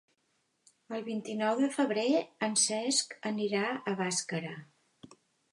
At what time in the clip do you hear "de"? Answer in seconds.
1.65-1.69